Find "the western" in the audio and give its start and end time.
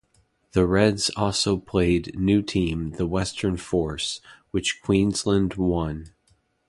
2.93-3.55